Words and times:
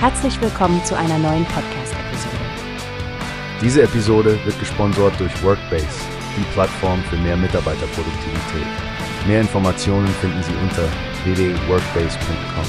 Herzlich 0.00 0.40
willkommen 0.40 0.80
zu 0.84 0.96
einer 0.96 1.18
neuen 1.18 1.44
Podcast-Episode. 1.46 2.36
Diese 3.60 3.82
Episode 3.82 4.38
wird 4.44 4.56
gesponsert 4.60 5.18
durch 5.18 5.42
Workbase, 5.42 5.88
die 6.36 6.44
Plattform 6.52 7.02
für 7.10 7.16
mehr 7.16 7.36
Mitarbeiterproduktivität. 7.36 8.66
Mehr 9.26 9.40
Informationen 9.40 10.06
finden 10.06 10.40
Sie 10.44 10.52
unter 10.62 10.84
www.workbase.com. 11.24 12.64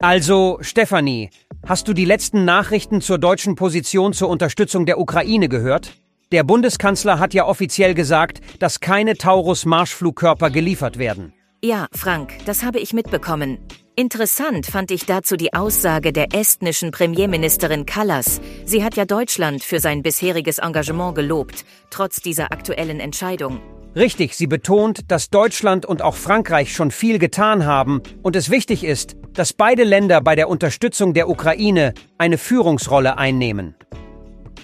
Also, 0.00 0.58
Stefanie, 0.60 1.30
hast 1.66 1.88
du 1.88 1.94
die 1.94 2.04
letzten 2.04 2.44
Nachrichten 2.44 3.00
zur 3.00 3.16
deutschen 3.16 3.54
Position 3.54 4.12
zur 4.12 4.28
Unterstützung 4.28 4.84
der 4.84 5.00
Ukraine 5.00 5.48
gehört? 5.48 5.94
Der 6.30 6.44
Bundeskanzler 6.44 7.18
hat 7.18 7.32
ja 7.32 7.46
offiziell 7.46 7.94
gesagt, 7.94 8.42
dass 8.58 8.80
keine 8.80 9.14
Taurus-Marschflugkörper 9.16 10.50
geliefert 10.50 10.98
werden. 10.98 11.32
Ja, 11.66 11.88
Frank, 11.90 12.32
das 12.44 12.62
habe 12.62 12.78
ich 12.78 12.92
mitbekommen. 12.92 13.58
Interessant 13.96 14.66
fand 14.66 14.92
ich 14.92 15.04
dazu 15.04 15.36
die 15.36 15.52
Aussage 15.52 16.12
der 16.12 16.32
estnischen 16.32 16.92
Premierministerin 16.92 17.86
Kallas. 17.86 18.40
Sie 18.64 18.84
hat 18.84 18.94
ja 18.94 19.04
Deutschland 19.04 19.64
für 19.64 19.80
sein 19.80 20.04
bisheriges 20.04 20.58
Engagement 20.58 21.16
gelobt, 21.16 21.64
trotz 21.90 22.20
dieser 22.20 22.52
aktuellen 22.52 23.00
Entscheidung. 23.00 23.60
Richtig, 23.96 24.36
sie 24.36 24.46
betont, 24.46 25.10
dass 25.10 25.28
Deutschland 25.28 25.84
und 25.84 26.02
auch 26.02 26.14
Frankreich 26.14 26.72
schon 26.72 26.92
viel 26.92 27.18
getan 27.18 27.66
haben 27.66 28.00
und 28.22 28.36
es 28.36 28.48
wichtig 28.48 28.84
ist, 28.84 29.16
dass 29.32 29.52
beide 29.52 29.82
Länder 29.82 30.20
bei 30.20 30.36
der 30.36 30.48
Unterstützung 30.48 31.14
der 31.14 31.28
Ukraine 31.28 31.94
eine 32.16 32.38
Führungsrolle 32.38 33.18
einnehmen. 33.18 33.74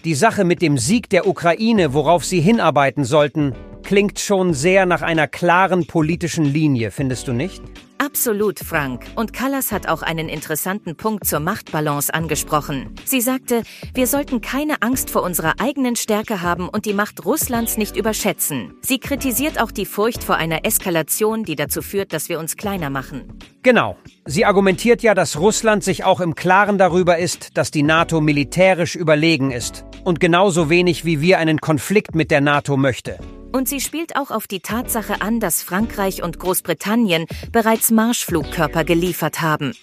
Die 0.05 0.14
Sache 0.14 0.45
mit 0.45 0.62
dem 0.62 0.78
Sieg 0.78 1.11
der 1.11 1.27
Ukraine, 1.27 1.95
worauf 1.95 2.25
sie 2.25 2.41
hinarbeiten 2.41 3.03
sollten, 3.05 3.56
klingt 3.82 4.18
schon 4.18 4.54
sehr 4.54 4.86
nach 4.86 5.02
einer 5.02 5.28
klaren 5.28 5.86
politischen 5.86 6.45
Linie, 6.45 6.91
findest 6.91 7.28
du 7.28 7.33
nicht? 7.33 7.62
Absolut, 8.05 8.58
Frank. 8.58 9.05
Und 9.14 9.33
Callas 9.33 9.70
hat 9.70 9.89
auch 9.89 10.02
einen 10.02 10.28
interessanten 10.28 10.97
Punkt 10.97 11.24
zur 11.24 11.39
Machtbalance 11.39 12.12
angesprochen. 12.12 12.92
Sie 13.05 13.20
sagte, 13.20 13.62
wir 13.94 14.08
sollten 14.08 14.41
keine 14.41 14.83
Angst 14.83 15.08
vor 15.08 15.22
unserer 15.22 15.61
eigenen 15.61 15.94
Stärke 15.94 16.42
haben 16.42 16.69
und 16.69 16.84
die 16.84 16.94
Macht 16.94 17.24
Russlands 17.24 17.77
nicht 17.77 17.97
überschätzen. 17.97 18.74
Sie 18.83 18.98
kritisiert 18.98 19.61
auch 19.61 19.70
die 19.70 19.86
Furcht 19.86 20.24
vor 20.24 20.34
einer 20.34 20.64
Eskalation, 20.67 21.44
die 21.44 21.55
dazu 21.55 21.80
führt, 21.80 22.12
dass 22.12 22.28
wir 22.28 22.41
uns 22.41 22.56
kleiner 22.56 22.91
machen. 22.91 23.39
Genau. 23.62 23.96
Sie 24.24 24.44
argumentiert 24.44 25.05
ja, 25.05 25.14
dass 25.14 25.39
Russland 25.39 25.84
sich 25.84 26.02
auch 26.02 26.20
im 26.20 26.34
Klaren 26.34 26.78
darüber 26.78 27.19
ist, 27.19 27.56
dass 27.56 27.70
die 27.70 27.84
NATO 27.84 28.20
militärisch 28.20 28.96
überlegen 28.96 29.52
ist 29.52 29.84
und 30.02 30.19
genauso 30.19 30.69
wenig 30.69 31.05
wie 31.05 31.20
wir 31.20 31.39
einen 31.39 31.61
Konflikt 31.61 32.17
mit 32.17 32.33
der 32.33 32.41
NATO 32.41 32.77
möchte. 32.77 33.20
Und 33.53 33.69
sie 33.69 33.81
spielt 33.81 34.17
auch 34.17 34.31
auf 34.31 34.47
die 34.47 34.61
Tatsache 34.61 35.20
an, 35.20 35.39
dass 35.39 35.62
Frankreich 35.62 36.22
und 36.22 36.39
Großbritannien 36.39 37.27
bereits 37.53 37.91
Marschflugkörper 37.91 38.84
geliefert 38.84 39.42
haben. 39.42 39.75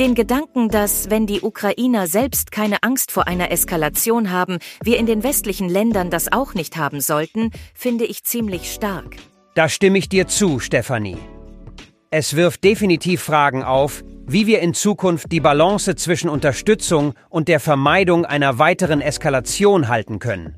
Den 0.00 0.14
Gedanken, 0.14 0.70
dass, 0.70 1.10
wenn 1.10 1.26
die 1.26 1.42
Ukrainer 1.42 2.06
selbst 2.06 2.50
keine 2.50 2.82
Angst 2.82 3.12
vor 3.12 3.28
einer 3.28 3.52
Eskalation 3.52 4.30
haben, 4.30 4.58
wir 4.82 4.98
in 4.98 5.04
den 5.04 5.22
westlichen 5.22 5.68
Ländern 5.68 6.08
das 6.08 6.32
auch 6.32 6.54
nicht 6.54 6.78
haben 6.78 7.02
sollten, 7.02 7.50
finde 7.74 8.06
ich 8.06 8.24
ziemlich 8.24 8.72
stark. 8.72 9.16
Da 9.54 9.68
stimme 9.68 9.98
ich 9.98 10.08
dir 10.08 10.26
zu, 10.26 10.58
Stefanie. 10.58 11.18
Es 12.10 12.34
wirft 12.34 12.64
definitiv 12.64 13.20
Fragen 13.20 13.62
auf, 13.62 14.02
wie 14.26 14.46
wir 14.46 14.60
in 14.60 14.72
Zukunft 14.72 15.30
die 15.30 15.40
Balance 15.40 15.94
zwischen 15.96 16.30
Unterstützung 16.30 17.12
und 17.28 17.48
der 17.48 17.60
Vermeidung 17.60 18.24
einer 18.24 18.58
weiteren 18.58 19.02
Eskalation 19.02 19.88
halten 19.88 20.18
können. 20.18 20.56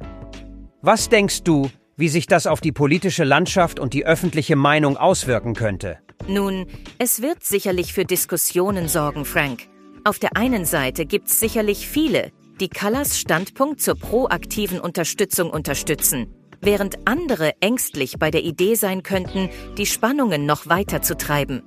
Was 0.80 1.08
denkst 1.08 1.42
du, 1.42 1.68
wie 2.02 2.08
sich 2.08 2.26
das 2.26 2.48
auf 2.48 2.60
die 2.60 2.72
politische 2.72 3.22
Landschaft 3.22 3.78
und 3.78 3.94
die 3.94 4.04
öffentliche 4.04 4.56
Meinung 4.56 4.96
auswirken 4.96 5.54
könnte. 5.54 5.98
Nun, 6.26 6.66
es 6.98 7.22
wird 7.22 7.44
sicherlich 7.44 7.92
für 7.92 8.04
Diskussionen 8.04 8.88
sorgen, 8.88 9.24
Frank. 9.24 9.68
Auf 10.02 10.18
der 10.18 10.36
einen 10.36 10.64
Seite 10.64 11.06
gibt 11.06 11.28
es 11.28 11.38
sicherlich 11.38 11.86
viele, 11.86 12.32
die 12.58 12.68
Callas 12.68 13.20
Standpunkt 13.20 13.80
zur 13.80 13.94
proaktiven 13.94 14.80
Unterstützung 14.80 15.50
unterstützen, 15.50 16.26
während 16.60 17.06
andere 17.06 17.52
ängstlich 17.60 18.18
bei 18.18 18.32
der 18.32 18.42
Idee 18.42 18.74
sein 18.74 19.04
könnten, 19.04 19.48
die 19.78 19.86
Spannungen 19.86 20.44
noch 20.44 20.66
weiter 20.66 21.02
zu 21.02 21.16
treiben. 21.16 21.62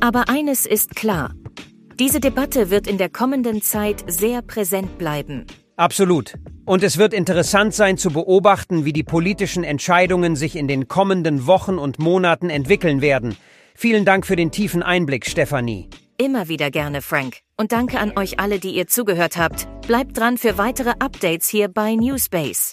Aber 0.00 0.28
eines 0.28 0.66
ist 0.66 0.96
klar. 0.96 1.34
Diese 2.00 2.18
Debatte 2.18 2.70
wird 2.70 2.88
in 2.88 2.98
der 2.98 3.10
kommenden 3.10 3.62
Zeit 3.62 4.02
sehr 4.08 4.42
präsent 4.42 4.98
bleiben. 4.98 5.46
Absolut. 5.78 6.34
Und 6.64 6.82
es 6.82 6.98
wird 6.98 7.14
interessant 7.14 7.72
sein 7.72 7.96
zu 7.96 8.10
beobachten, 8.10 8.84
wie 8.84 8.92
die 8.92 9.04
politischen 9.04 9.62
Entscheidungen 9.62 10.34
sich 10.34 10.56
in 10.56 10.66
den 10.66 10.88
kommenden 10.88 11.46
Wochen 11.46 11.78
und 11.78 12.00
Monaten 12.00 12.50
entwickeln 12.50 13.00
werden. 13.00 13.36
Vielen 13.76 14.04
Dank 14.04 14.26
für 14.26 14.34
den 14.34 14.50
tiefen 14.50 14.82
Einblick, 14.82 15.24
Stefanie. 15.24 15.88
Immer 16.16 16.48
wieder 16.48 16.72
gerne, 16.72 17.00
Frank. 17.00 17.38
Und 17.56 17.70
danke 17.70 18.00
an 18.00 18.12
euch 18.16 18.40
alle, 18.40 18.58
die 18.58 18.72
ihr 18.72 18.88
zugehört 18.88 19.36
habt. 19.36 19.68
Bleibt 19.86 20.18
dran 20.18 20.36
für 20.36 20.58
weitere 20.58 20.94
Updates 20.98 21.48
hier 21.48 21.68
bei 21.68 21.94
Newspace. 21.94 22.72